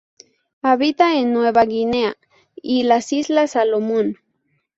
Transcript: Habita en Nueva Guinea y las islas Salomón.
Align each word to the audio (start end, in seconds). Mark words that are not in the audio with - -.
Habita 0.63 1.17
en 1.19 1.31
Nueva 1.31 1.63
Guinea 1.65 2.15
y 2.55 2.81
las 2.85 3.13
islas 3.13 3.51
Salomón. 3.51 4.17